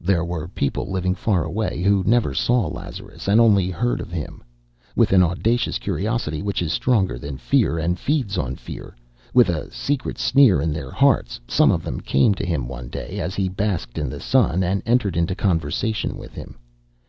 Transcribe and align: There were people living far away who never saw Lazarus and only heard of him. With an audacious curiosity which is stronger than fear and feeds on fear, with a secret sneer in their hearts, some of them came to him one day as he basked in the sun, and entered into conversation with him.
There 0.00 0.24
were 0.24 0.46
people 0.46 0.88
living 0.88 1.16
far 1.16 1.42
away 1.42 1.82
who 1.82 2.04
never 2.06 2.32
saw 2.32 2.68
Lazarus 2.68 3.26
and 3.26 3.40
only 3.40 3.70
heard 3.70 4.00
of 4.00 4.12
him. 4.12 4.40
With 4.94 5.10
an 5.12 5.20
audacious 5.20 5.80
curiosity 5.80 6.42
which 6.42 6.62
is 6.62 6.72
stronger 6.72 7.18
than 7.18 7.38
fear 7.38 7.76
and 7.76 7.98
feeds 7.98 8.38
on 8.38 8.54
fear, 8.54 8.94
with 9.34 9.48
a 9.48 9.72
secret 9.72 10.16
sneer 10.16 10.60
in 10.60 10.72
their 10.72 10.92
hearts, 10.92 11.40
some 11.48 11.72
of 11.72 11.82
them 11.82 12.00
came 12.00 12.34
to 12.34 12.46
him 12.46 12.68
one 12.68 12.86
day 12.88 13.18
as 13.18 13.34
he 13.34 13.48
basked 13.48 13.98
in 13.98 14.08
the 14.08 14.20
sun, 14.20 14.62
and 14.62 14.80
entered 14.86 15.16
into 15.16 15.34
conversation 15.34 16.16
with 16.16 16.34
him. 16.34 16.56